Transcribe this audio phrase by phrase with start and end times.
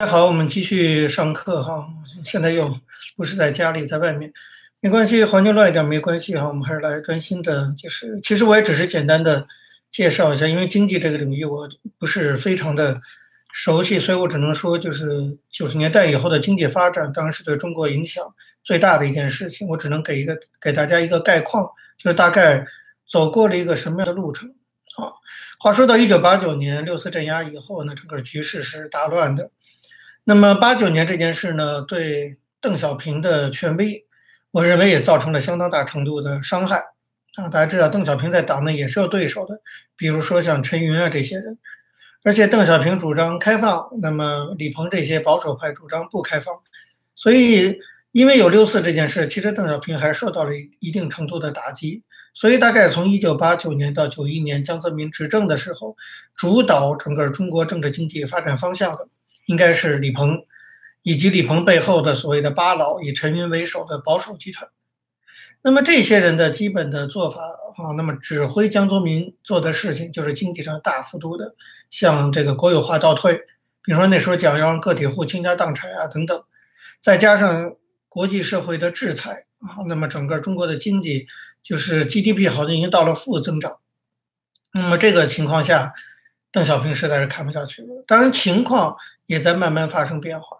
[0.00, 1.84] 大家好，我们继续上课哈。
[2.22, 2.78] 现在又
[3.16, 4.32] 不是在家里，在外面，
[4.78, 6.46] 没关系，环境乱一点没关系哈。
[6.46, 9.44] 我们还是来专心的，就是其实我也只是简单的
[9.90, 11.68] 介绍一下，因为经济这个领域我
[11.98, 13.00] 不是非常的
[13.52, 18.24] 熟悉，所以我只能说，就是九十年代以后的经济发展，当然是对中国影响
[18.62, 19.66] 最大的一件事情。
[19.66, 22.64] 我只能给一个给大家一个概况，就是大概
[23.08, 24.48] 走过了一个什么样的路程
[24.96, 25.10] 啊。
[25.58, 29.50] 话说到一九八九年六四镇压以后呢，整个局势是大乱的。
[30.28, 34.04] 那么八九年这件事呢，对邓小平的权威，
[34.52, 36.84] 我认为也造成了相当大程度的伤害
[37.36, 37.48] 啊！
[37.48, 39.62] 大家知道，邓小平在党内也是有对手的，
[39.96, 41.56] 比如说像陈云啊这些人，
[42.24, 46.54] 而且邓小平主张开放，那么李鹏这些保守派主张不开放，
[47.14, 47.78] 所以
[48.12, 52.02] 因为有六四这件事，其实邓小平还是受到了一定程度的打击。
[52.34, 55.96] 所以大概从一九八九年到九一年江泽民执政的时候，
[56.36, 59.08] 主导整个中国政治经济发展方向的。
[59.48, 60.44] 应该是李鹏，
[61.02, 64.68] 以及李鹏背后的所谓的八老，以陈云为首的保守集团。
[65.62, 71.54] 那么这些人的基本的做法啊，那么指挥江泽民做的事情，就是经济上大幅度的
[71.88, 73.38] 向这个国有化倒退。
[73.82, 76.44] 比如说那时候讲要让个体户倾家荡产啊等等，
[77.00, 77.74] 再加上
[78.10, 81.26] 国际社会的制裁啊，那么整个中国的经济
[81.62, 83.78] 就是 GDP 好像已经到了负增长。
[84.74, 85.94] 那么这个情况下，
[86.52, 88.04] 邓小平实在是看不下去了。
[88.06, 88.94] 当然情况。
[89.28, 90.56] 也在慢慢发生变化，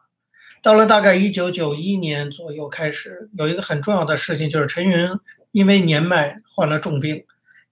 [0.62, 5.08] 到了大概一九九一年左右开始，有一个很重要的事情，就是陈云
[5.52, 7.24] 因为年迈患了重病，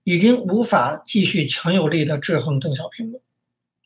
[0.04, 3.20] 已经无法继续强有力的制衡邓小平了。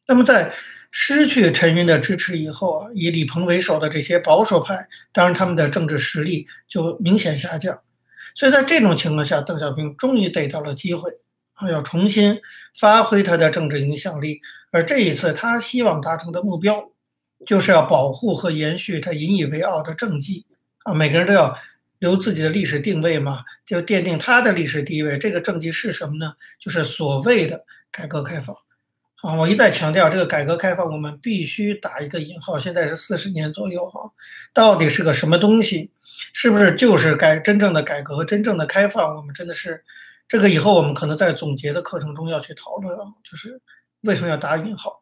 [0.07, 0.55] 那么在
[0.93, 7.83] 失去陈云的支持以后啊，以李鹏为首的这些保守派，当然他们的政治实力就明显下降。
[8.37, 11.11] 所以在这种情况下，邓小平终于得到了机会
[11.55, 12.41] 啊，要重新
[12.79, 16.93] 发挥他的政治影响力，而这一次他希望达成的目标。
[17.47, 20.45] 就是要保护和延续他引以为傲的政绩
[20.85, 20.93] 啊！
[20.93, 21.57] 每个人都要
[21.99, 25.19] 留自己的历史定位嘛，就奠定他的历史地位。
[25.19, 26.35] 这个政绩是什么呢？
[26.59, 28.57] 就是所谓的改革开放
[29.23, 29.35] 啊！
[29.35, 32.59] 我一再强调，这个改革开放我们必须打一个引号。
[32.59, 34.11] 现在是四十年左右哈，
[34.53, 35.91] 到底是个什么东西？
[36.33, 39.17] 是不是就是改真正的改革、真正的开放？
[39.17, 39.83] 我们真的是
[40.29, 43.61] 这个以后我们可能在总结的课程中要去讨论啊，就是
[44.03, 45.00] 为什么要打引号？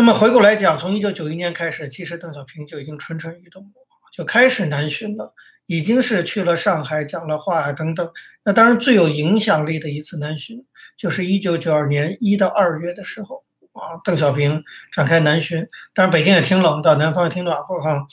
[0.00, 3.70] 那么回过来讲，从一九九一年开始，其实邓小平就已经蠢蠢欲动，
[4.10, 5.34] 就开始南巡了，
[5.66, 8.10] 已经是去了上海讲了话等等。
[8.42, 10.64] 那当然最有影响力的一次南巡，
[10.96, 15.68] 就是一九九二年一到二月的时候啊，邓小平展开南巡。
[15.92, 18.06] 当然北京也挺冷的，南方也挺暖和哈。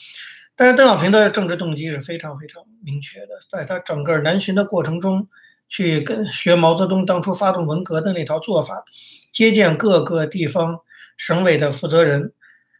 [0.56, 5.26] 但是邓小平的政治动机是非常非常明确的，在他整个南巡的过程中，
[5.70, 8.84] 去跟学毛泽东当初发动文革的那套做法，
[9.32, 10.80] 接见各个地方。
[11.18, 12.32] 省委的负责人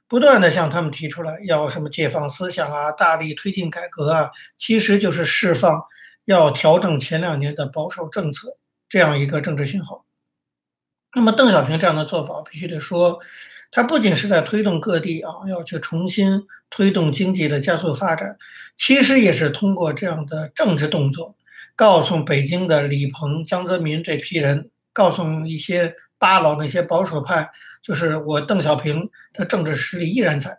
[0.07, 5.83] 不断的向他们提出来要什么解放思想啊，大力推进改革啊，其实就是释放
[6.25, 8.57] 要调整前两年的保守政策
[8.89, 10.07] 这样一个政治信号。
[11.15, 13.19] 那么邓小平这样的做法，必须得说，
[13.71, 18.39] 他不仅是在推动各地啊要去重新推动经济的加速发展，
[18.77, 21.35] 其实也是通过这样的政治动作，
[21.75, 25.97] 告诉北京的李鹏、江泽民这批人，告诉一些。
[26.19, 27.51] 八老那些保守派，
[27.83, 30.59] 就是我邓小平的政治实力依然在。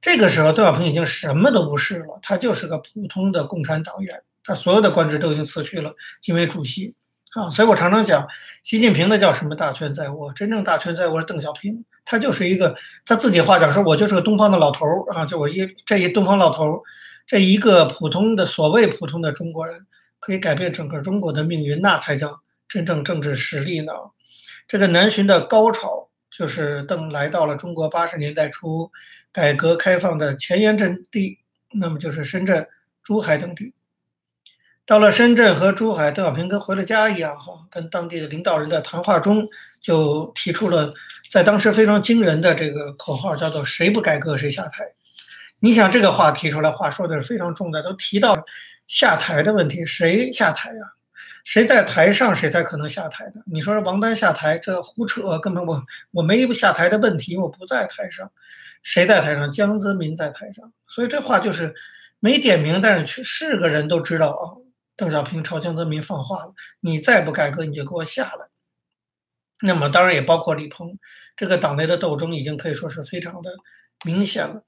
[0.00, 6.94] 这个时候，邓小平已经什么都不是了，他就是个普通的共产党员，他所有的官职都已经辞去了，仅为主席
[7.34, 7.48] 啊。
[7.50, 8.26] 所以我常常讲，
[8.62, 12.76] 习近平的叫什么大权在握，真正大权在握是邓小平，他就是一个
[13.06, 16.80] 他自己话讲说，我就是个东方的老头儿啊，就我一这一东方老头儿，
[17.26, 19.86] 这一个普通的所谓普通的中国人，
[20.18, 23.92] 可以改变整个中国的命运，那才叫真正政治实力呢。
[24.68, 28.90] 这个南巡的高潮，就是邓来到了中国八十年代初
[29.32, 31.38] 改革开放的前沿阵地，
[31.72, 32.66] 那么就是深圳、
[33.02, 33.74] 珠海等地。
[34.84, 39.46] 到了深圳和珠海，邓小平跟回了家一样，哈，跟当地的领导人的谈话中
[39.80, 40.92] 就提出了
[41.30, 44.84] 在当时非常惊人的这个口号，叫做“谁不改革谁下台”。
[45.60, 48.44] 你想这个话提出来，话说的是非常重的，都提到
[48.88, 50.98] 下台的问题，谁下台啊？
[51.44, 53.42] 谁在台上，谁才可能下台的？
[53.46, 58.30] 你说王丹下台，这胡扯，根本我我没下台的问题，我不在台上，
[58.82, 59.50] 谁在台上？
[59.50, 61.74] 江泽民在台上，所以这话就是
[62.20, 64.42] 没点名，但是是个人都知道啊。
[64.96, 68.46] 邓小平朝江泽民放话了：你再不改革，你就给我下来。
[69.62, 70.98] 那么当然也包括李鹏，
[71.36, 73.50] 这个党内的斗争已经可以说是非常的
[74.04, 74.62] 明显了。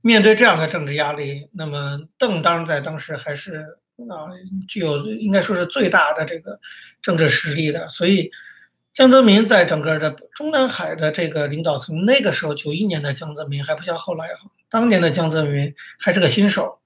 [0.00, 3.79] 面对这样的政治压力，那么邓当然在当时还是。
[4.08, 4.30] 啊，
[4.68, 6.58] 具有应该说是最大的这个
[7.02, 8.30] 政治实力的，所以
[8.92, 14.38] 江泽民在整个的中南海的这个领导层，那个时候九一年的江泽民还不像后来啊，
[14.68, 16.80] 当年的江泽民还是个新手，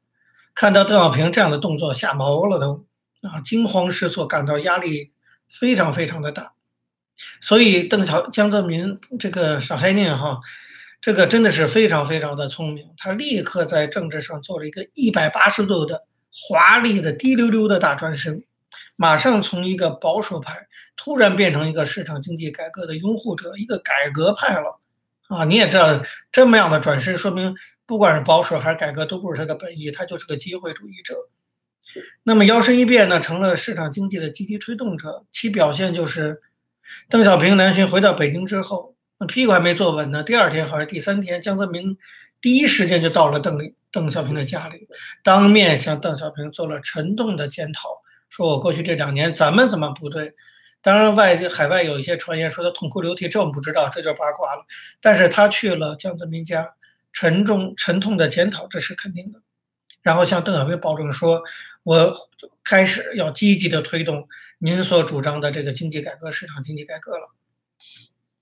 [0.55, 2.85] 看到邓小平这样的动作吓毛了都
[3.23, 5.13] 啊，惊慌失措，感到压力
[5.51, 6.53] 非常非常的大。
[7.41, 10.41] 所以邓小江泽民这个上海人哈，
[11.01, 16.03] 这个真的是非常非常的聪明，他立刻在政治上做了一个一百八十度的
[16.35, 18.43] 华丽的滴溜溜的大转身，
[18.97, 20.67] 马上从一个保守派
[20.97, 24.81] 突然变成一个市场经济改革的拥护者，一个改革派了
[25.29, 25.45] 啊！
[25.45, 26.03] 你也知道
[26.33, 27.55] 这么样的转身，说明
[27.87, 31.15] 不管是保守还是改革，都不是他的本意，他就是个机会主义者。
[32.25, 36.43] 那么摇身一变呢，成了市场经济的积极推动者，其表现就是。
[37.09, 40.23] 邓小平南巡回到北京之后，那屁股还没坐稳呢。
[40.23, 41.97] 第二天还是第三天，江泽民
[42.43, 43.57] 第一时间就到了邓
[43.95, 44.89] 邓小平的家里，
[45.23, 47.91] 当面向邓小平做了沉痛的检讨，
[48.29, 50.35] 说我过去这两年怎么怎么不对。
[50.83, 54.67] 当然，外海外有一些传言说他痛哭流涕，这我们不知道，这就是八卦了。
[55.01, 56.75] 但是他去了江泽民家，
[57.13, 59.41] 沉重沉痛的检讨，这是肯定的。
[60.03, 61.45] 然后向邓小平保证说，
[61.85, 62.13] 我
[62.65, 64.29] 开始要积极的推动。
[64.59, 67.29] 您所主张的这个经济改革、市场经济改革了，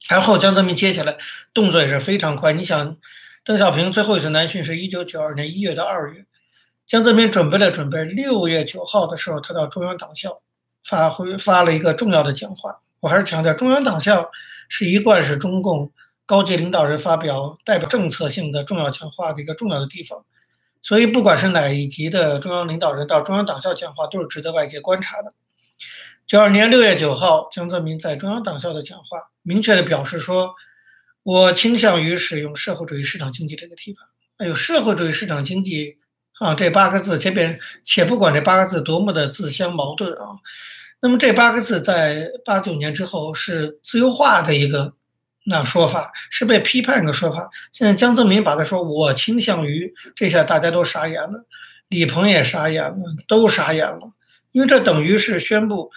[0.08, 1.18] 然后江泽民接下来
[1.52, 2.52] 动作也是非常快。
[2.54, 2.96] 你想，
[3.44, 6.24] 邓小平最后一次南巡是一九九二年一月到二月，
[6.86, 10.40] 江泽民准备了准备，六月九号的时候，他到中央党校
[10.84, 12.76] 发挥发了一个重要的讲话。
[13.00, 14.30] 我还是强调，中央党校
[14.68, 15.90] 是一贯是中共
[16.24, 20.24] 高级领导人发表代表政策性的重要讲话的一个重要的地方。
[20.80, 25.32] 所以，不管是哪一级的中央领导人到中央党校讲话，都是值得外界观察的。
[26.28, 30.54] 九二年六月九号，江泽民在中央党校的讲话，明确的表示说
[31.22, 34.08] ：“我倾向于使用社会主义市场经济这个提法。”
[34.38, 35.98] 哎呦，社会主义市场经济
[36.38, 40.38] 啊，这八个字，且别且不管这八个字多么的自相矛盾啊，
[41.00, 44.94] 那么这八个字在八九年之后是自由化的一个
[45.44, 47.50] 那说法，是被批判的说法。
[47.72, 51.46] 现在江泽民把他说：“我倾向于”，这下大家都傻眼了，
[51.88, 52.96] 李鹏也傻眼了，
[53.28, 54.12] 都傻眼了，
[54.50, 55.90] 因为这等于是宣布。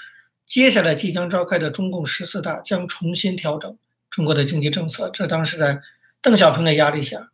[0.48, 3.76] 接下来即将召开的中共十四大将重新调整
[4.16, 5.82] 中国的经济政策，这当时在
[6.22, 7.32] 邓小平的压力下。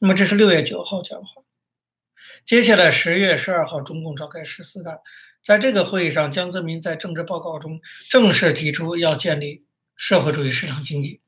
[0.00, 1.42] 那么这是六月九号讲话。
[2.44, 4.98] 接下来十月十二号，中共召开十四大，
[5.44, 9.64] 在这个会议上，江泽民在政治报告中正式提出要建立
[9.94, 11.20] 社会主义市场经济。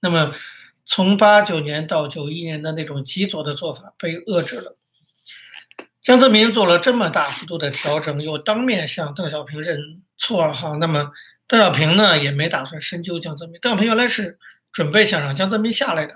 [0.00, 0.34] 那么
[0.84, 4.76] 从八九年到九一年的那种极左的做法被遏制了。
[6.02, 10.74] 江泽民做了这么大幅度的调整，又当面向邓小平认错哈。
[10.74, 11.12] 那么
[11.46, 13.58] 邓小平呢，也没打算深究江泽民。
[13.62, 14.38] 邓小平原来是
[14.72, 16.14] 准备想让江泽民下来的，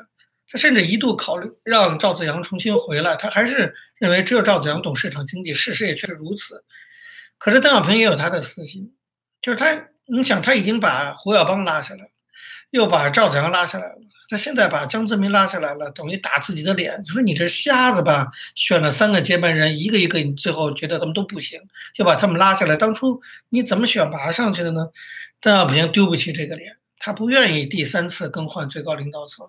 [0.48, 3.16] 他甚至一度考虑让赵子阳重新回来。
[3.16, 6.64] 他还是认为只有赵子阳懂市场经济，事实也确实如此。
[7.38, 8.94] 可是邓小平也有他的私心，
[9.42, 12.10] 就是他，你想他已经把胡耀邦拉下来了，
[12.70, 13.96] 又把赵子阳拉下来了。
[14.30, 21.60] 他现在把江泽民拉下来了，等于打自己的脸，就说你这瞎子吧，选了三个接班人，一个一个你最后觉得他们都不行，
[21.94, 22.74] 就把他们拉下来。
[22.74, 23.20] 当初
[23.50, 24.88] 你怎么选拔上去的呢？
[25.40, 26.74] 邓小平丢不起这个脸，
[27.04, 29.46] 他不愿意第三次更换最高领导层，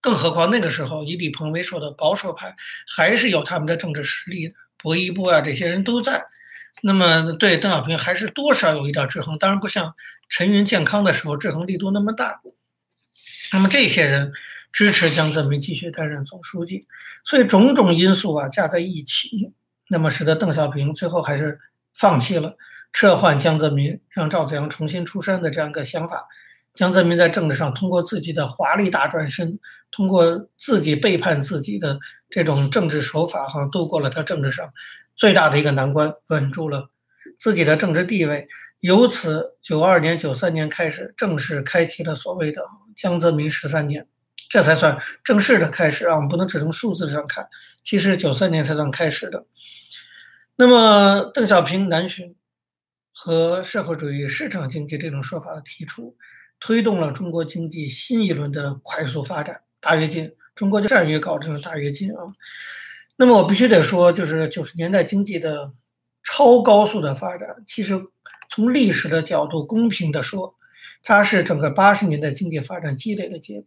[0.00, 2.54] 更何况那个时候以李鹏为首的保守派
[2.86, 6.24] 还是有他们的政治实力的，薄一波啊这些人都在，
[6.84, 9.92] 那么对邓小平还是多少有一点制衡，当然不像
[10.28, 12.40] 陈云健康的时候制衡力度那么大。
[13.52, 14.32] 那么这些人
[14.72, 16.86] 支持江泽民继续担任总书记，
[17.24, 19.52] 所以种种因素啊加在一起，
[19.88, 21.58] 那么使得邓小平最后还是
[21.92, 22.56] 放弃了
[22.92, 26.28] 撤换江泽民，让赵子阳重新出山的这样一个想法。
[26.74, 29.58] 江泽民在政治上通过自己的华丽大转身，
[29.90, 34.72] 通过自己背叛自己的这种政治手法，哈，度过了他政治上
[35.16, 36.90] 最大的一个难关，稳住了
[37.38, 38.48] 自己的政治地位。
[38.80, 42.62] 由此，九二年、九三年开始，正式开启了所谓的。
[42.96, 44.06] 江泽民十三年，
[44.48, 46.14] 这才算正式的开始啊！
[46.14, 47.48] 我们不能只从数字上看，
[47.82, 49.46] 其实九三年才算开始的。
[50.54, 52.36] 那么，邓小平南巡
[53.12, 56.16] 和社会主义市场经济这种说法的提出，
[56.64, 60.34] 推动了中国经济新一轮的快速发展，大跃进。
[60.54, 62.16] 中国就善于搞这种大跃进啊。
[63.16, 65.74] 那么，我必须得说，就是九十年代经济的
[66.22, 68.00] 超高速的发展，其实
[68.48, 70.54] 从历史的角度，公平的说。
[71.02, 73.66] 它是整个八十年代经济发展积累的结果，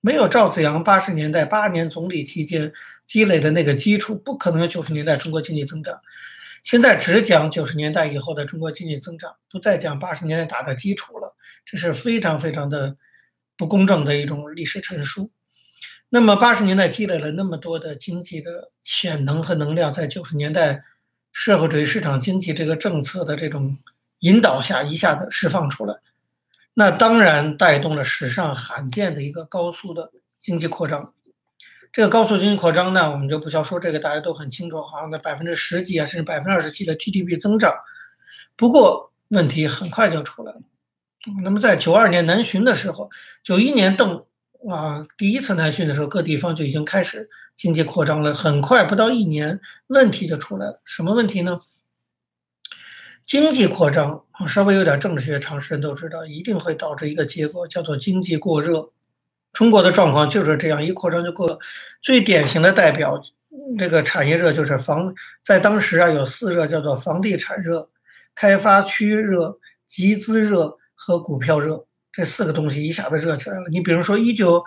[0.00, 2.72] 没有赵子阳八十年代八年总理期间
[3.06, 6.00] 积累的那个基础，不可能有九十年代中国经济增长。
[6.62, 12.96] 现在只讲九十年代以后的中国经济增长，不再讲八十年代打的基础了，这是非常非常的
[13.56, 15.30] 不公正的一种历史陈述。
[16.08, 20.84] 那么八十年代积累了那么多的经济的潜能和能量，在九十年代
[21.32, 23.78] 社会主义市场经济这个政策的这种
[24.20, 25.96] 引导下，一下子释放出来。
[26.74, 31.12] 那当然带动了史上罕见的一个高速的经济扩张。
[31.92, 37.74] 这个高速经济扩张呢，我们就不需要说，这个大家都很清楚，好像在百分之十几啊，甚至百分之二十几的 GDP 增长。
[38.56, 40.60] 不过问题很快就出来了。
[41.44, 43.10] 那么在九二年南巡的时候，
[43.42, 44.24] 九一年邓
[44.70, 48.32] 啊第一次南巡的时候，各地方就已经开始经济扩张了。
[48.32, 50.80] 很快不到一年，问题就出来了。
[50.86, 51.58] 什么问题呢？
[53.26, 58.92] 经济扩张啊，稍微有点政治学常识人都知道，一定会导致一个结果，叫做经济过热。
[59.52, 61.58] 中国的状况就是这样，一扩张就过。
[62.00, 63.22] 最典型的代表，
[63.78, 67.90] 这个产业热就是房，在当时啊有四热，叫做房地产热、
[68.34, 73.68] 开发区热、集资热和股票热，这四个东西一下子热起来了。
[73.70, 74.64] 你比如说一九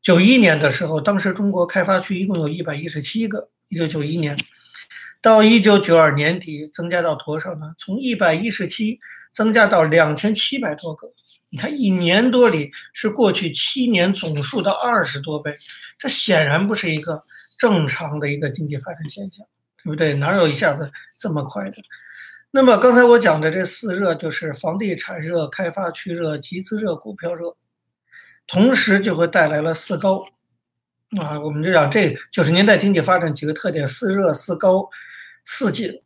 [0.00, 4.36] 九一年的时候，当时中国开发区一共有一百一十七个，一九九一年。
[5.22, 7.74] 到一九九二年底，增加到多少呢？
[7.78, 8.98] 从一百一十七
[9.32, 11.12] 增加到两千七百多个。
[11.48, 15.56] 你看，一年多里是过去七年总数的二十多倍，
[15.98, 17.22] 这显然不是一个
[17.56, 19.46] 正常的一个经济发展现象，
[19.82, 20.14] 对不对？
[20.14, 21.76] 哪有一下子这么快的？
[22.50, 27.56] 那么刚才我讲的这四热，就是房地产热、开发区热、集资热、股票热，
[28.46, 30.26] 同时就会带来了四高。
[31.20, 34.88] 啊，我们就讲这九十年代经济发展几个特点：四热、四高、
[35.44, 36.02] 四紧。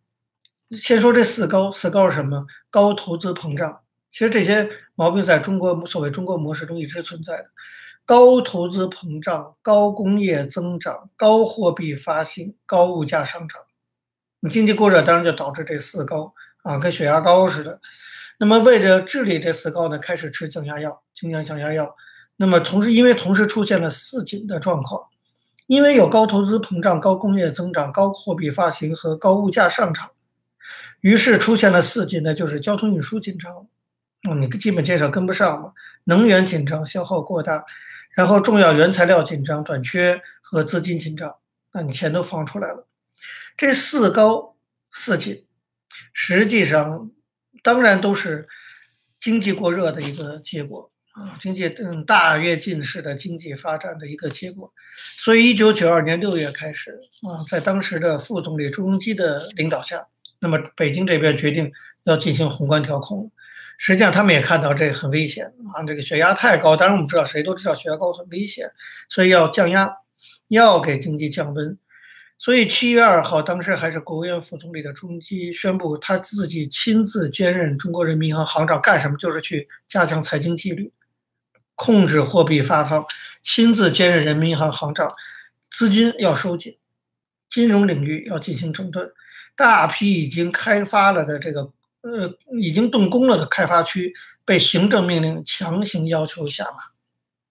[0.72, 2.46] 先说这四高，四高是什么？
[2.68, 3.80] 高投资膨胀。
[4.10, 4.68] 其实这些
[5.00, 7.46] 毛病在中国所谓中国模式中一直存在的：
[8.04, 13.62] 高投资膨胀、高工业增长、高货币发行、高物价上涨。
[14.50, 17.80] 经济过热，当然就导致这四高啊，跟血压高似的。
[18.38, 21.96] 那么为了治理这四高呢，开始吃降压药，经常降压药。
[22.36, 25.04] 那么同时，因为同时出现了四紧的状况，
[25.66, 30.10] 因为有高投资膨胀、高工业增长、高货币发行和高物价上涨，
[31.00, 33.66] 于是出现了四紧呢，就是交通运输紧张，
[34.28, 35.72] 哦，你基本建设跟不上嘛，
[36.04, 37.64] 能源紧张，消耗过大，
[38.14, 41.36] 然后重要原材料紧张、短缺和资金紧张，
[41.72, 42.86] 那你钱都放出来了，
[43.56, 44.56] 这四高
[44.92, 45.46] 四紧，
[46.12, 47.10] 实际上
[47.62, 48.46] 当然都是
[49.18, 50.90] 经济过热的一个结果。
[51.12, 54.72] 啊，经济嗯大跃进式的经济发展的一个结果，
[55.16, 60.06] 所以一九九二年六月开始啊，在当时的副总理朱镕基的领导下，
[60.38, 61.72] 那么北京这边决定
[62.04, 63.28] 要进行宏观调控。
[63.82, 66.76] 实际上他们也看到这很危险啊，这个血压太高。
[66.76, 68.70] 当然我们知道，谁都知道血压高很危险，
[69.08, 69.90] 所以要降压，
[70.48, 71.78] 要给经济降温。
[72.36, 79.16] 所以七月二号，当时还是国务院副总理的朱镕基宣布，他自己亲自兼任中国人民银行行长，干什么？
[79.16, 80.92] 就是去加强财经纪律。
[81.74, 83.02] 控制货币发放，
[83.42, 85.14] 亲自兼任人民银行行长，
[85.70, 86.76] 资金要收紧，
[87.48, 89.10] 金融领域要进行整顿，
[89.56, 91.72] 大批已经开发了的这个
[92.02, 94.14] 呃已经动工了的开发区
[94.44, 96.78] 被行政命令强行要求下马。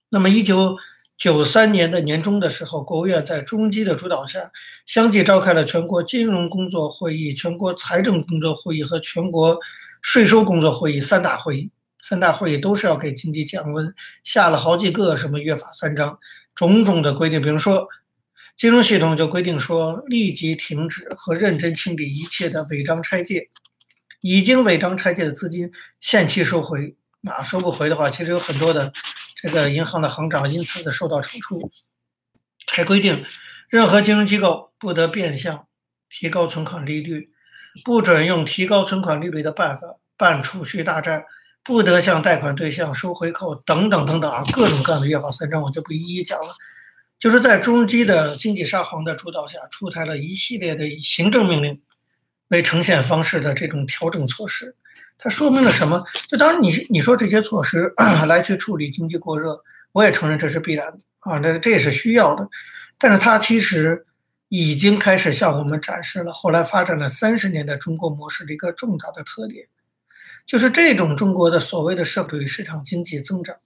[0.09, 0.75] 那么，一九
[1.17, 4.51] 九三年的年中的时候，国务院在朱镕基的主导下，
[4.85, 9.59] 相继召开了全国金融工作会议、全国财政工作会议和全国
[10.01, 11.69] 税收工作会议三大会议。
[12.01, 16.17] 三大会议都是要给经济降温，下了好几个什么约法三章，
[16.55, 17.41] 种种的规定。
[17.41, 17.89] 比如说，
[18.55, 23.49] 金融系统就规定说，立即停止和认真清理一切的违章拆借，
[24.21, 26.95] 已经违章拆借的资金限期收回。
[27.27, 28.93] 啊收不回的话，其实有很多的
[29.35, 31.71] 这个银行的行长因此的受到惩处。
[32.67, 33.25] 还规定，
[33.69, 35.67] 任何金融机构不得变相
[36.09, 37.29] 提高存款利率，
[37.83, 41.25] 不准用提高存款利率的办法办储蓄大战。
[41.61, 46.55] 不得向贷款对象收回扣，等等等等啊，各种各样的约法三章，我就不一一讲了。
[47.19, 51.79] 就是在朱镕基的经济沙皇的主导下，出台了一系列的行政命令
[52.49, 54.75] 为呈现方式的这种调整措施。
[55.17, 56.03] 它说明了什么？
[56.27, 57.93] 就当然你你说这些措施
[58.27, 62.47] 来去处理经济过热，我也承认这是必然的啊，这这也是需要的。
[62.97, 64.05] 但是它其实
[64.47, 69.67] 已经开始向我们展示了后来发展了三十年的中国模式的一个重大的特点。
[70.45, 73.57] 就是这种中国的所谓的社会主义市场经济增长，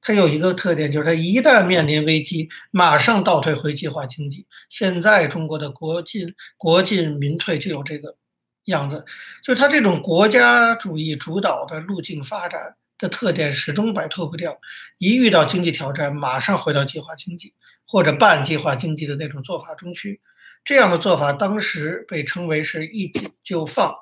[0.00, 4.46] 它有一个特点，就是它一旦面临危机，马上倒退回计划经济。
[4.68, 8.16] 现在中国的国进国进民退就有这个
[8.66, 9.04] 样子，
[9.42, 14.58] 就它这种国家主义主导的路径发展的特点始终摆脱不掉。
[14.98, 17.54] 一遇到经济挑战，马上回到计划经济
[17.86, 20.20] 或者半计划经济的那种做法中去。
[20.64, 23.94] 这样的做法当时被称为是一紧就放，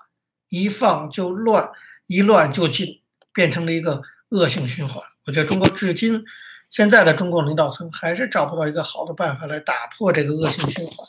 [0.49, 1.71] 一放就乱。
[2.07, 2.89] 一乱就进，
[3.33, 5.01] 变成了一个恶性循环。
[5.27, 6.21] 我觉得中国至今，
[6.69, 11.07] 现在的中国领导层还是找不到一个好的办法来打破这个恶性循环。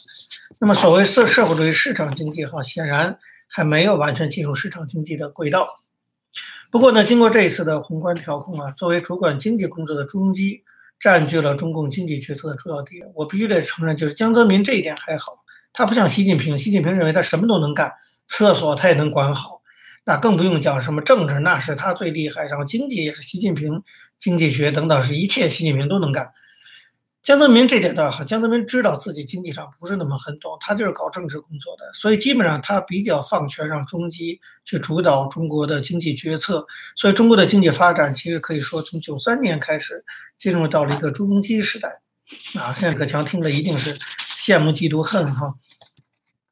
[0.60, 3.18] 那么，所谓社社会主义市场经济，哈，显然
[3.52, 5.68] 还没有完全进入市场经济的轨道。
[6.72, 10.64] 不过呢，经过这一次的宏观调控啊，作为主管经济工作的朱镕基
[11.00, 13.08] 占据了中共经济决策的主要地位。
[13.14, 15.34] 我必须得承认，就是江泽民这一点还好，
[15.74, 17.92] 他不像习近平，习近平认为他什么都能干，
[18.26, 19.62] 厕所他也能管好，
[20.06, 23.84] 那更不用讲什么政治，那是他最厉害，然后经济也是习近平，
[24.18, 26.32] 经济学等等是一切习近平都能干。
[27.24, 36.66] 江泽民这点倒好，江泽民知道自己经济上不是那么很懂，他就是搞政治工作的，所以基本上他比较放权，让中基去主导中国的经济决策。
[36.96, 40.04] 所以中国的经济发展其实可以说从九三年开始
[40.40, 42.02] 进入到了一个朱镕基时代。
[42.56, 44.00] 啊，现在葛强听了一定是
[44.36, 45.54] 羡慕嫉妒恨哈。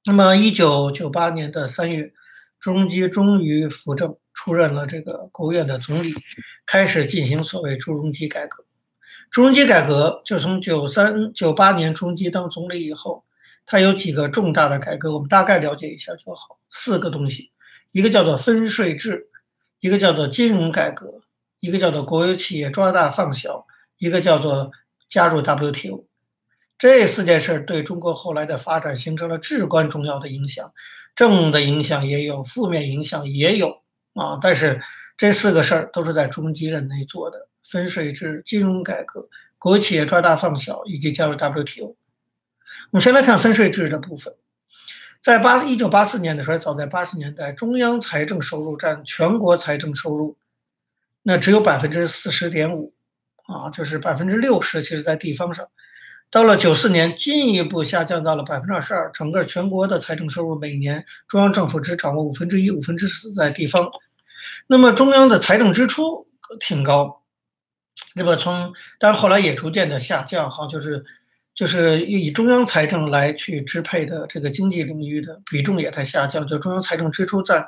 [0.06, 2.14] 那么一九九八年的三月，
[2.60, 6.14] 朱镕基终于扶正，出任了这个国务院的总理，
[6.68, 8.66] 开始进行所谓朱镕基改革。
[9.32, 13.24] 朱镕基改革就从九三九八年朱镕基当总理以后，
[13.66, 16.58] 他有几个重大的改革，我们大概了解一下就好。
[16.72, 17.52] 四个东西，
[17.92, 19.28] 一个叫做分税制，
[19.80, 21.22] 一个叫做金融改革，
[21.60, 23.68] 一个叫做国有企业抓大放小，
[24.00, 24.72] 一个叫做
[25.08, 26.06] 加入 WTO。
[26.80, 30.74] 这四件事对中国后来的发展形成了至关重要的影响，
[31.14, 33.82] 正的影响也有，负面影响也有
[34.16, 34.40] 啊。
[34.42, 34.80] 但是
[35.18, 37.49] 这四个事儿都是在朱镕基任内做的。
[37.70, 41.88] 分税制、金融改革、国企业抓大放小以及加入 WTO。
[41.88, 41.96] 我
[42.92, 44.34] 们先来看分税制的部分。
[45.22, 50.38] 在八一九八四年的时候，早在八十年代，中央财政收入占全国财政收入，
[51.24, 52.94] 那只有百分之四十点五，
[53.46, 55.68] 啊，就是百分之六十，其实在地方上。
[56.32, 63.92] 到了九四年，进一步下降到了百分之二十二，整个全国的财政收入每年中央政府只掌握五分之一、五分之四在地方。
[64.68, 66.28] 那么中央的财政支出
[66.60, 67.22] 挺高。
[68.16, 71.04] 那么从，但后来也逐渐的下降，哈，就是
[71.54, 77.68] 就是以中央财政来去支配的这个经济领域的比重也在下降，就中央财政支出占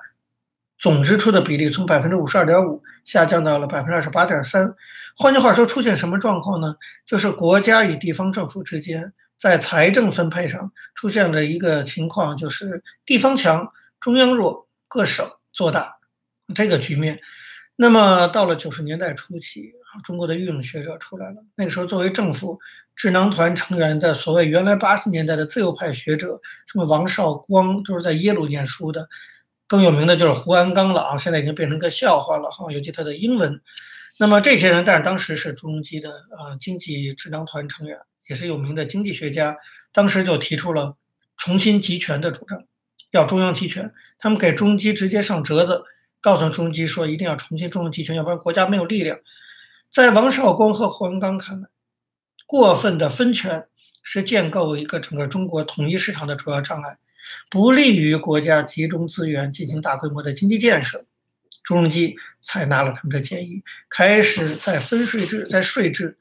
[0.77, 4.73] 总支出的比例从百分之五十二点五下降到了百分之二十八点三。
[5.15, 6.75] 换句话说，出现什么状况呢？
[7.05, 15.99] 就是国家与地方政府之间在财政分配上出现了一个情况，就是地方强，中央弱，各省做大
[16.55, 17.19] 这个局面。
[17.75, 20.01] 那么到了九十年代初期啊。
[20.03, 21.43] 中国的御用学者出来了。
[21.55, 22.59] 那个时候，作为政府
[22.95, 29.07] 智囊团成员的所谓原来八十年代的自由派学者，什么王绍光，都是在耶鲁念书的。
[29.67, 33.61] 更有名的就是胡鞍钢了啊，现在已经变成个笑话了哈，尤其他的英文。
[34.19, 39.57] 那么这些人，但是当时是朱镕基的呃经济智囊团成员，也是有名的经济学家。
[39.93, 40.97] 当时就提出了
[41.37, 42.65] 重新集权的主张，
[43.11, 43.93] 要中央集权。
[44.19, 45.83] 他们给朱镕基直接上折子，
[46.21, 49.19] 告诉朱镕基说，一定要重新中央集权，要不然国家没有力量。
[49.89, 51.67] 在王绍光和胡鞍钢看来，
[52.45, 53.67] 过分的分权
[54.03, 56.97] 是建构一个整个中国统一市场的主要障碍，
[57.49, 61.05] 不利于国家集中资源进行大规模的经济建设。
[61.63, 66.17] 朱镕基采纳了他们的建议，开始在分税制、在税制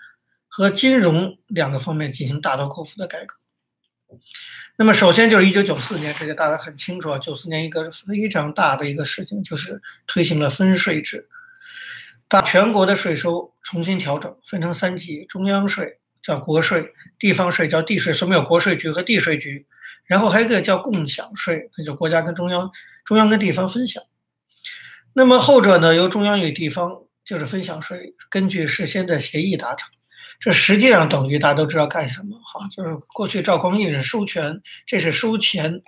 [0.49, 3.37] 和金融两个方面进行大刀阔斧的改革。
[4.81, 11.29] 那么，首先就是一九九四年，这个大家很清楚啊，九四年一个非常大的一个事情就是推行了分税制。
[12.31, 19.67] 把全国的税收重新调整，分成三级：中央税叫国税，地方税叫地税，所以有国税局和地税局。
[20.07, 22.71] 然后还有一个叫共享税，那就国家跟中央、
[23.05, 24.03] 中央跟地方分享。
[25.13, 29.91] 那么后者呢，由中央与地方就是分享税，根据事先的协议达成。
[30.41, 35.83] 这实际上等于大家都知道干什么哈，就是过去赵匡胤是收权，这是收钱，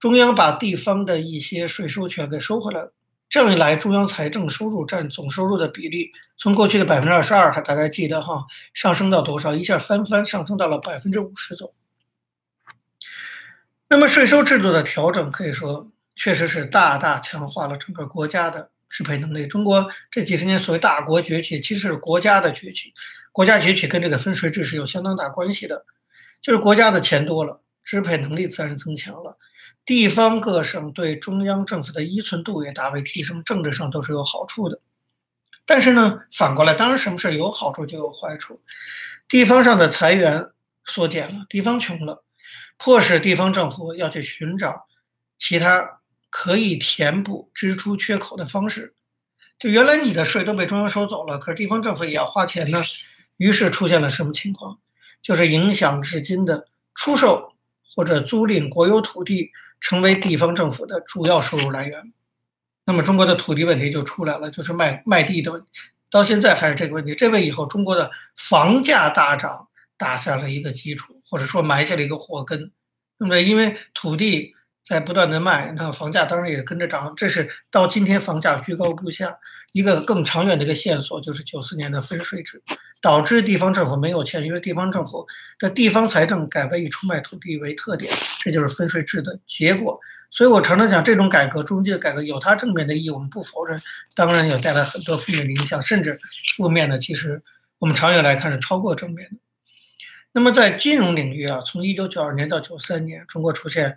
[0.00, 2.92] 中央把地方的一些税收权给收回来了。
[3.28, 8.44] 这样一来，中央财政收入占总收入的比例从过去的百分之二十二，还大概记得哈，
[8.74, 9.54] 上升到多少？
[9.54, 11.74] 一下翻番，上升到了百分之五十左右。
[13.88, 19.46] 那么税收制度的调整，可以说确实是大大强化了整个国家的支配能力。
[19.46, 22.92] 中国这几十年所谓大国崛起，其实是国家的崛起。
[23.36, 25.84] 国家崛起跟这个分税制是有相当大关系的，
[26.40, 29.36] 就是国家的钱多了，支配能力自然增强了。
[29.84, 34.80] 地方各省对中央政府的依存度也大为提升，政治上都是有好处的。
[35.66, 38.62] 但是呢，反过来，当然什么事有好处就有坏处。
[39.28, 40.46] 地方上的财源
[40.86, 42.24] 缩减了，地方穷了，
[42.78, 44.86] 迫使地方政府要去寻找
[45.36, 48.94] 其他可以填补支出缺口的方式。
[49.58, 52.82] 就原来你的税都被中央收走了，可是地方政府也要花钱呢。
[53.36, 54.78] 于是出现了什么情况？
[55.22, 57.52] 就是影响至今的出售
[57.94, 59.52] 或者租赁国有土地。
[59.78, 62.12] 成为地方政府的主要收入来源，
[62.86, 65.68] 那么中国的土地问题就出来了，就是卖卖地的问题，
[66.10, 67.14] 到现在还是这个问题。
[67.14, 69.68] 这为以后中国的房价大涨
[69.98, 72.72] 打下了一个基础，或者说埋下了一个祸根。
[73.18, 74.55] 那么，因为土地
[74.86, 77.12] 在不断的卖，那房价当然也跟着涨。
[77.16, 79.36] 这是到今天房价居高不下。
[79.72, 82.62] 一个更长远的一个线索就是九四年的分税制，
[83.02, 85.26] 导致地方政府没有钱，因为地方政府
[85.58, 90.00] 的地方财政改为以出卖土地为特点，这就是分税制的结果。
[90.30, 93.82] 所以我常常讲，这种改革，中期的改革有它正面的意义，我们不否认，
[94.14, 96.18] 当然也带来很多负面的影响，甚至
[96.56, 97.42] 负面的其实
[97.80, 99.36] 我们长远来看是超过正面的。
[100.32, 103.96] 那么在金融领域啊，从一九九二年到九三年，中国出现。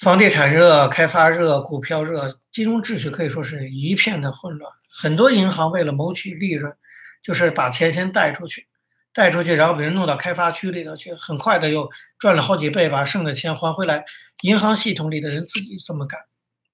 [0.00, 4.72] 房地产热、开发热、股票热，金融秩序可以说是一片的混乱。
[4.90, 6.74] 很多银行为了谋取利润，
[7.22, 8.66] 就是把钱先贷出去，
[9.12, 14.04] 贷出去，然后给人弄到开发区里头去，很快的又赚了好几倍，把剩的钱还回来。
[14.42, 16.20] 银行系统里的人自己这么干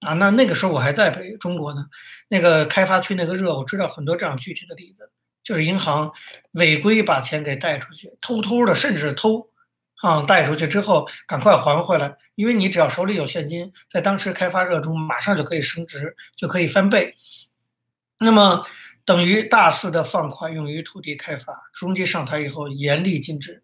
[0.01, 0.15] 啊？
[0.15, 1.85] 那那个时候我还在北中国呢，
[2.29, 5.11] 那个开发区那个热，我知道很多这样具体的例子，
[5.45, 6.11] 就是银行
[6.53, 9.51] 违规把钱给贷出去，偷偷的，甚至偷。
[10.01, 17.17] 啊，贷出去之后赶快还回来，因为你只要手里有现金，在当时开发热中马上就可以升值，就可以翻倍。
[18.21, 18.65] 那么
[19.05, 21.53] 等于大肆的放款用于土地开发。
[21.73, 23.63] 中基上台以后严厉禁止，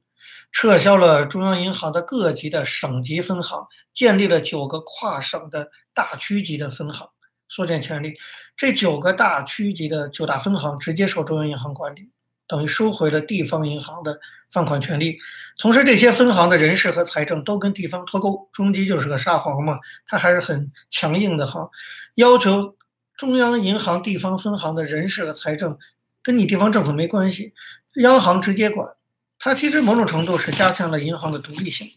[0.51, 7.09] 撤销了中央银行的各级的省级分行，建立了九个跨省的大区级的分行，
[7.49, 8.14] 缩减权力。
[8.57, 12.11] 这九个大区级的九大分行直接受中央银行管理。
[12.46, 14.20] 等于收回了地方银行的
[14.52, 15.18] 放款权利，
[15.59, 18.48] 同时这些分行的人事和财政都跟地方脱钩。
[18.52, 21.70] 中基就是个沙皇嘛，他还是很强硬的哈，
[22.14, 22.76] 要求
[23.16, 25.78] 中央银行地方分行的人事和财政
[26.22, 27.54] 跟你地方政府没关系，
[27.94, 28.94] 央行直接管。
[29.38, 31.90] 它其实某种程度是加强了银行的独立性，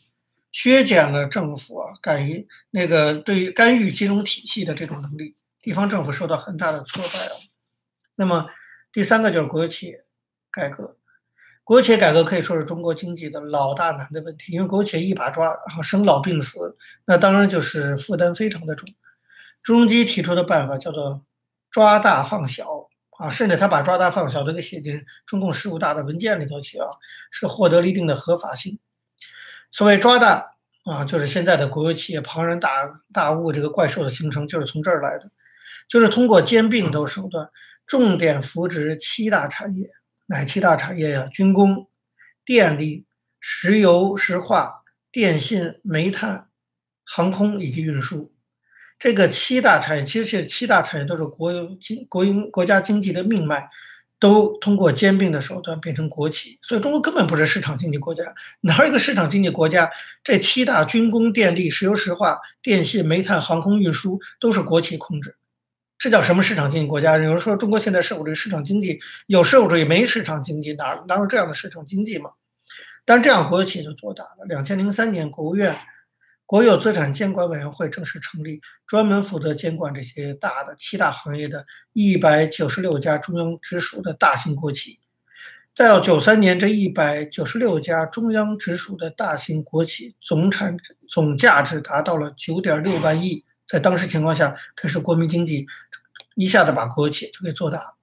[0.51, 7.31] 削减了政府啊敢于那个对于干预金融体系的这种能力，地方政府受到很大的挫败啊。
[8.15, 8.47] 那么
[8.91, 10.06] 第三个就是国有企业。
[10.57, 10.97] 改革，
[11.63, 18.89] 国企业改革可以说是中国经济的老大难的问题，因为国企业一把抓，然后，生老病死，那当然就是负担非常的重。
[19.61, 21.21] 朱镕基提出的办法叫做
[21.69, 22.89] 抓大放小，
[23.19, 26.87] 啊，甚至他把抓大放小都给写进中共十五大的文件里头去啊，
[27.29, 28.79] 是获得了一定的合法性。
[29.69, 32.69] 所谓抓大啊，就是现在的国有企业庞然大
[33.13, 35.29] 大物这个怪兽的形成就是从这儿来的，
[35.87, 37.49] 就是通过兼并等手段，
[37.85, 39.91] 重点扶植七大产业。
[40.27, 41.27] 哪七大产业呀？
[41.31, 41.87] 军工、
[42.45, 43.05] 电力、
[43.39, 46.49] 石油石化、电信、煤炭、
[47.05, 48.33] 航空以及运输，
[48.99, 53.69] 这个七大产业，其实是七大产业都是国有经国营国家经济的命脉，
[54.19, 56.59] 都通过兼并的手段变成国企。
[56.61, 59.89] 所以中国根本不是市场经济国家，哪有一个市场经济国家？
[60.23, 65.37] 这七大军工、电力、石油石化、电信、煤炭、航空运输都是国企控制。
[65.99, 67.13] 这叫什么市场经济国家？
[67.13, 70.73] 有人说中国现在社会主义市场经济有社会主义没市场经济？
[70.73, 72.31] 哪哪有这样的市场经济嘛？
[73.03, 74.45] 但是这样国有企业就做大了。
[74.47, 75.75] 两千零三年，国务院
[76.45, 84.99] 国有资产监管委员会正式成立，专门负责监管这些大的七大行业的一百九十六家中央直属的大型国企。
[85.75, 90.77] 再到九三年，这一百九十六家中央直属的大型国企总产
[91.09, 93.43] 总价值达到了九点六万亿。
[93.65, 95.67] 在当时情况下，它是国民经济
[96.37, 97.97] 一下子把国有企业就给做大了。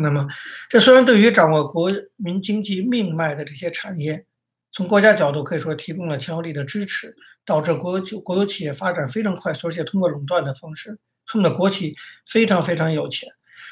[0.00, 0.26] 那么，
[0.70, 4.24] 这虽然对于掌握国民经济命脉的这些产业，
[4.72, 11.94] 从国家角度可以说提供了强有力的支持，导致国有企国有企业发展非常快速，而且通过垄断的方式，他们的国企
[12.26, 13.28] 非常非常有钱。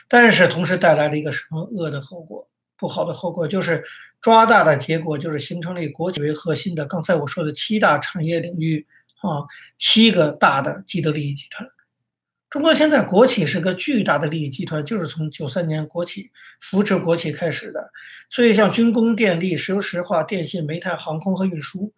[0.09, 2.49] 但是同时带来了一个什么恶的后果？
[2.77, 3.85] 不好的后果就是
[4.21, 8.87] 抓大的结果，就是形成了以国企为核心的刚才我说的七大产业领域。
[9.23, 9.41] 啊，
[9.79, 11.67] 七个大的既得利益集团，
[12.55, 17.91] 中国现在国企是个巨大的利益集团，就是从九三年国企扶持国企开始的。
[18.31, 21.93] 所以像军工、电力、石油石化、电信、煤炭、航空和运输，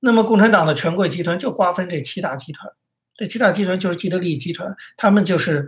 [0.00, 2.70] 那么共产党的权贵集团就瓜分这七大集团，
[3.16, 5.66] 这七大集团就是既得利益集团，他们就是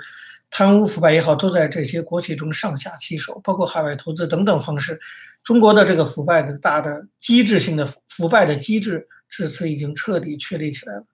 [0.50, 5.00] 贪污腐败也好，都在这些国企中上下其手，包括海外投资等等方式。
[5.44, 9.08] 中国的这个腐败的大的机制性的腐败的机制。
[9.28, 11.04] 至此已经彻底确立起来了。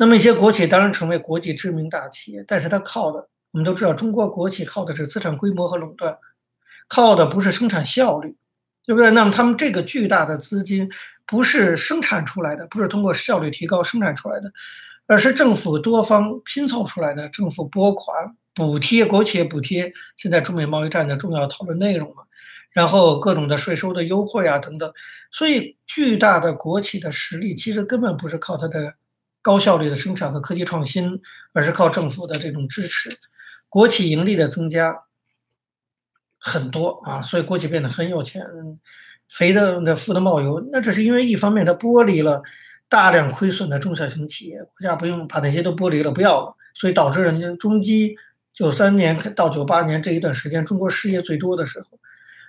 [0.00, 6.16] 那么一些国企当然成为国际知名大企业，但是它靠的，我们都知道，中国国企靠的是资产规模和垄断，
[6.88, 8.34] 靠的不是生产效率，
[8.86, 9.10] 对不对？
[9.10, 10.88] 那么他们这个巨大的资金
[11.26, 14.50] 不是生产出来的，不是通过效率提高生产出来的，
[15.06, 17.28] 而是政府多方拼凑出来的。
[17.28, 22.22] 政府拨款补贴国企补贴，现在中美贸易战的重要讨论内容嘛。
[22.72, 24.90] 然后各种的税收的优惠啊等等，
[25.30, 28.94] 所以巨大的国企的实力其实根本不是靠它的
[29.42, 31.20] 高效率的生产和科技创新，
[31.52, 33.18] 而是靠政府的这种支持。
[33.68, 35.04] 国企盈利的增加
[36.38, 38.44] 很多啊，所以国企变得很有钱，
[39.28, 40.66] 肥的那富的冒油。
[40.72, 42.42] 那这是因为一方面它剥离了
[42.88, 48.16] 大量亏损的中小型企业，国家不用把那些都剥离了，不要了，所以导致人家中基
[48.52, 51.98] 九三年到九八年这一段时间，中国失业最多的时候。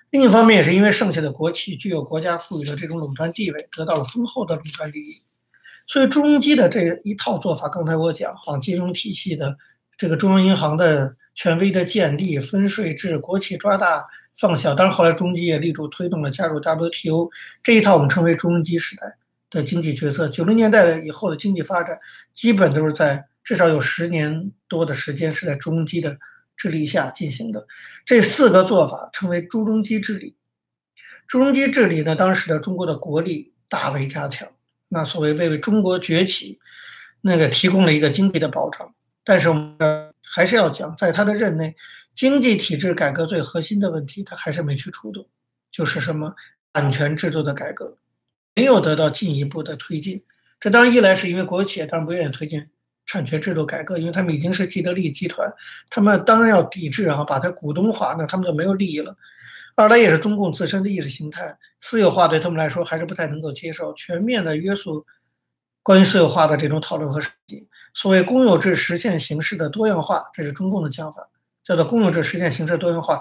[0.10, 5.22] 另一方面，也是因为剩下的国企具有国家赋予的这种垄断地位，得到了丰厚的垄断利益。
[5.88, 9.58] 所以朱镕基的这一套做法，刚才我讲哈，金融体系的
[9.98, 17.30] 这个中央银行的权威的建立、分税制、国企抓大放小，当然后来中基也力主推动了加入 WTO
[17.64, 19.18] 这一套，我们称为朱镕基时代。
[19.54, 22.00] 的经济决策，九零年代以后的经济发展，
[22.34, 26.18] 基本都是在至少有十年多的时间是在朱镕基的
[26.56, 27.68] 治理下进行的。
[28.06, 30.38] 这四个做法称为朱镕基治理。
[31.28, 34.48] 朱镕基治理呢，当时的中国的国力大为加强，
[34.94, 36.60] 那所谓为中国崛起
[37.22, 38.94] 那个提供了一个经济的保障。
[39.24, 41.76] 但是我们还是要讲，在他的任内，
[42.14, 45.26] 经济体制改革最核心的问题，他还是没去触动，
[45.72, 46.36] 就是什么
[46.74, 47.96] 产权制度的改革。
[48.56, 50.24] 没有得到进一步的推进，
[50.60, 52.68] 这当然一来是因为国有企业当然不愿意推进
[53.06, 55.54] 产权制度改革，因为他们已经是既得利益集团，
[55.90, 59.16] 他们当然要抵制啊，把它股东化，那他们就没有利益了。
[59.76, 65.06] 二来也是中共自身的意识形态，私有化对他们来说还是不太能够接受，全面的约束
[65.84, 67.68] 关于私有化的这种讨论和设计。
[67.94, 71.28] 所谓公有制实现形式的多样化，这是中共的讲法，
[71.64, 73.20] 叫做公有制实现形式多样化，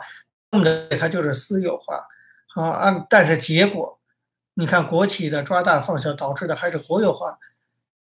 [0.53, 2.07] 那么的它就是私有化
[2.55, 3.99] 啊，按但是结果。
[4.55, 7.39] 你看，国企的抓大放小导致的还是国有化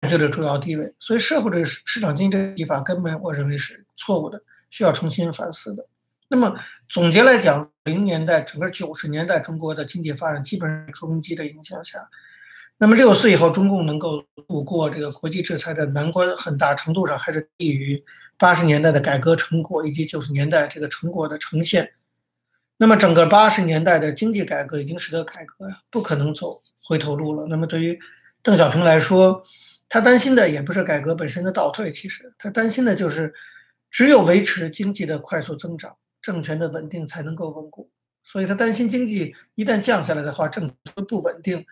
[0.02, 4.40] 占据了主要地位，所以社会主义市场经济立法根本我认为是错误的，
[4.70, 5.88] 需要重新反思的。
[6.34, 12.00] 那么总结来讲，零年代整个九十年代中国的经济发展基本上朱镕基的影响下，
[12.80, 18.04] 那么六四以后中共能够度过这个国际制裁的难关，很大程度上还是基于
[18.40, 21.92] 八十年代的改革成果以及九十年代这个成果的呈现。
[22.78, 27.46] 那么，整个八十年代的经济改革已经使得改革呀不可能走回头路了。
[27.48, 28.00] 那么，对于
[28.42, 29.44] 邓小平来说，
[29.88, 33.32] 他担心的也不是改革本身的倒退，其实他担心的就是，
[33.92, 37.92] 只有维持经济的快速增长，政权的稳定才能够稳固。
[38.24, 41.64] 所以他担心经济一旦降下来的话，政权不稳定。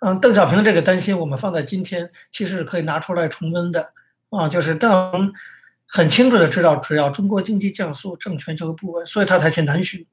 [0.00, 3.92] 嗯，邓小平这个担心，我们放在今天其实可以拿出来重温的
[4.28, 5.32] 啊，就是邓
[5.86, 10.06] 很清楚的知道，只要中国经济降速，政权就会不稳，所以他才去南巡。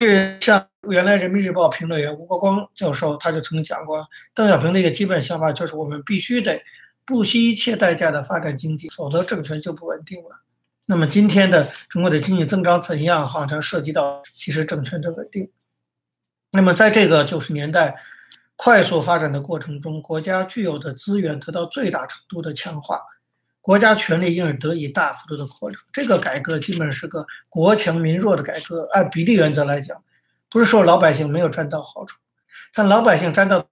[0.00, 6.62] 是像原来人民日报评论员吴国光教授，他就曾经讲过，邓小平的一个基本想法就是，我们必须得
[7.06, 10.42] 不惜一切代价的发展经济，否则政权就不稳定了。
[10.86, 15.50] 那么今天的中国的经济增长怎样，好像涉及到其实政权的稳定。
[16.52, 17.96] 那么在这个九十年代
[18.56, 23.00] 快速发展的过程中，国家具有的资源得到最大程度的强化。
[23.62, 28.86] 国家权力因而得以大幅度的扩张，这个改革基本是个国强民弱的改革。
[28.92, 30.04] 按比例原则来讲，
[30.50, 32.18] 不是说老百姓没有占到好处，
[32.74, 33.66] 但老百姓占到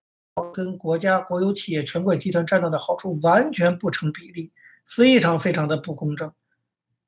[0.55, 4.51] 跟国家国有企业、权贵集团占到的好处完全不成比例，
[4.87, 6.33] 非常非常的不公正。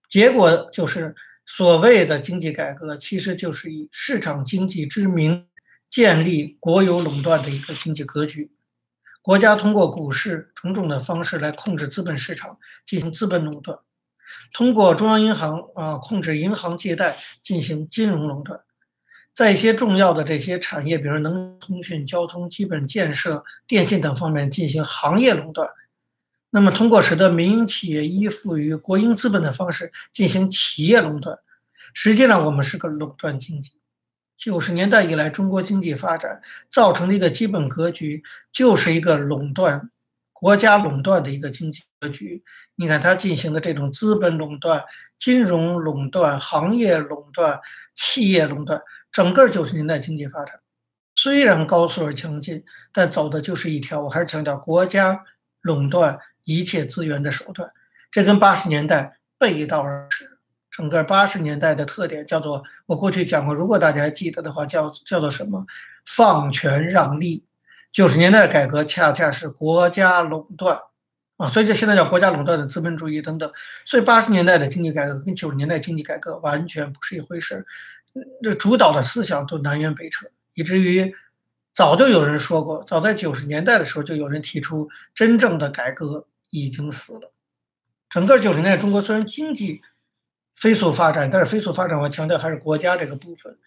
[0.09, 1.15] 结果就是
[1.47, 5.47] 所谓的经济改革，其实就是以市场经济之名
[5.91, 8.51] 建立国有垄断的一个经济格局。
[9.23, 13.79] 国家通过股市种种的方式来控制资本市场，进行资本垄断；
[14.53, 18.59] 通过中央银行啊控制银行借贷，进行金融垄断；
[19.35, 25.69] 在一些重要的这些产业，比如能通讯、交通、基本建设、电信等方面进行行业垄断。
[26.57, 31.37] 那么，通过使得民营企业依附于国营资本的方式进行企业垄断。
[31.93, 33.73] 实际上，我们是个垄断经济。
[34.37, 36.41] 九十年代以来，中国经济发展
[36.71, 39.91] 造成的一个基本格局，就是一个垄断、
[40.33, 42.45] 国家垄断的一个经济格局。
[42.77, 44.85] 你看，它进行的这种资本垄断、
[45.19, 47.59] 金融垄断、行业垄断、
[47.97, 50.61] 企业垄断，整个九十年代经济发展
[51.17, 52.63] 虽然高速而强劲，
[52.93, 55.25] 但走的就是一条，我还是强调国家
[55.61, 57.73] 垄断一切资源的手段。
[58.11, 60.31] 这跟八十年代背道而驰。
[60.71, 65.65] 整个八十年代的特点叫做，我过去讲过，如果大家还记得的话，叫叫做什么？
[66.05, 67.45] 放权让利。
[67.93, 70.81] 九十年代的改革恰恰是国家垄断
[71.37, 73.53] 啊，所以这现在叫国家垄断的资本主义等等。
[73.85, 77.65] 所以八十年代的经济改革跟九十年代经济改革完全不是一回事，
[78.43, 81.15] 这主导的思想都南辕北辙，以至于
[81.73, 86.27] 早就有人说过，早在九十年代的时候就有人提出，真正的改革
[86.63, 87.33] 已经死了。
[88.09, 89.83] 整个九十年代中国虽然经济，
[90.55, 93.59] 飞速发展，但是飞速发展，我强调还是国家这个部分。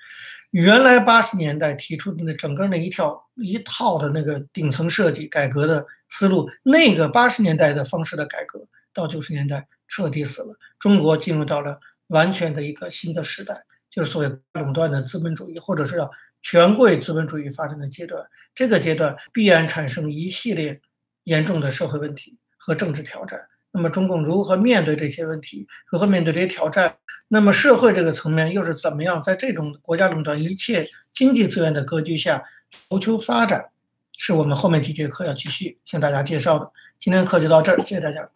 [0.51, 10.57] 原来八十年代提出的那整个那一条一套的那个顶层设计改革的思路，那个八十年代的方式的改革，到九十年代彻底死了。
[10.79, 16.09] 中国进入到了完全的一个新的时代，就是所谓垄断的资本主义，或者是叫
[16.41, 18.25] 权贵资本主义发展的阶段。
[18.55, 20.79] 这个阶段必然产生一系列
[21.25, 23.39] 严重的社会问题和政治挑战。
[23.71, 25.65] 那么，中共如何面对这些问题？
[25.89, 26.97] 如何面对这些挑战？
[27.29, 32.43] 那么，社会这个层面又是怎么样在这种国家垄断一切经济资源的格局下
[32.89, 33.69] 谋求发展？
[34.17, 36.69] 是我们后面几节课要继续向大家介绍的。
[36.99, 38.29] 今天的课就到这儿，谢谢大家。